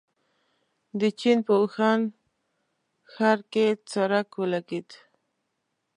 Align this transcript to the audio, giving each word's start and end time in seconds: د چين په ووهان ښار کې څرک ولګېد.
د 0.99 1.01
چين 1.19 1.37
په 1.47 1.53
ووهان 1.61 2.01
ښار 3.11 3.39
کې 3.51 3.65
څرک 3.91 4.27
ولګېد. 4.39 4.89